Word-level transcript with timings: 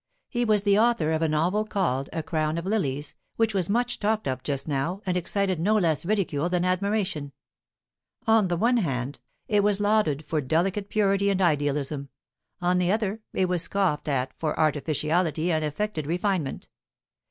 He 0.29 0.45
was 0.45 0.63
the 0.63 0.79
author 0.79 1.11
of 1.11 1.21
a 1.21 1.29
novel 1.29 1.63
called 1.63 2.09
"A 2.11 2.23
Crown 2.23 2.57
of 2.57 2.65
Lilies," 2.65 3.13
which 3.35 3.53
was 3.53 3.69
much 3.69 3.99
talked 3.99 4.27
of 4.27 4.41
just 4.41 4.67
now, 4.67 5.03
and 5.05 5.15
excited 5.15 5.59
no 5.59 5.75
less 5.77 6.07
ridicule 6.07 6.49
than 6.49 6.65
admiration, 6.65 7.33
On 8.25 8.47
the 8.47 8.57
one 8.57 8.77
hand, 8.77 9.19
it 9.47 9.61
was 9.63 9.79
lauded 9.79 10.25
for 10.25 10.41
delicate 10.41 10.89
purity 10.89 11.29
and 11.29 11.39
idealism; 11.39 12.09
on 12.63 12.79
the 12.79 12.91
other, 12.91 13.21
it 13.31 13.47
was 13.47 13.61
scoffed 13.61 14.07
at 14.07 14.33
for 14.39 14.59
artificiality 14.59 15.51
and 15.51 15.63
affected 15.63 16.07
refinement. 16.07 16.67